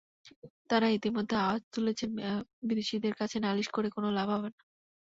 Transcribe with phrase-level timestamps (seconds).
[0.69, 2.09] তাঁরা ইতিমধ্যে আওয়াজ তুলেছেন,
[2.63, 4.61] বিদেশিদের কাছে নালিশ করে কোনো লাভ হবে না।